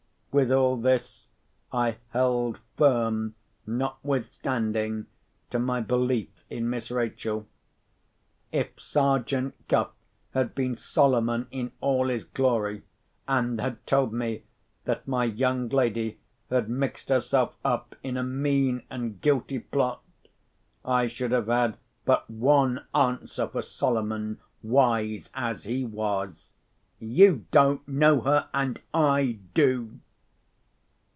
With 0.33 0.49
all 0.49 0.77
this, 0.77 1.27
I 1.73 1.97
held 2.11 2.57
firm, 2.77 3.35
notwithstanding, 3.67 5.07
to 5.49 5.59
my 5.59 5.81
belief 5.81 6.29
in 6.49 6.69
Miss 6.69 6.89
Rachel. 6.89 7.47
If 8.53 8.79
Sergeant 8.79 9.55
Cuff 9.67 9.89
had 10.33 10.55
been 10.55 10.77
Solomon 10.77 11.47
in 11.51 11.73
all 11.81 12.07
his 12.07 12.23
glory, 12.23 12.83
and 13.27 13.59
had 13.59 13.85
told 13.85 14.13
me 14.13 14.43
that 14.85 15.05
my 15.05 15.25
young 15.25 15.67
lady 15.67 16.17
had 16.49 16.69
mixed 16.69 17.09
herself 17.09 17.57
up 17.65 17.93
in 18.01 18.15
a 18.15 18.23
mean 18.23 18.83
and 18.89 19.19
guilty 19.19 19.59
plot, 19.59 20.01
I 20.85 21.07
should 21.07 21.31
have 21.33 21.47
had 21.47 21.75
but 22.05 22.29
one 22.29 22.85
answer 22.95 23.49
for 23.49 23.61
Solomon, 23.61 24.39
wise 24.63 25.29
as 25.33 25.65
he 25.65 25.83
was, 25.83 26.53
"You 27.01 27.43
don't 27.51 27.85
know 27.85 28.21
her; 28.21 28.47
and 28.53 28.79
I 28.93 29.39
do." 29.53 29.99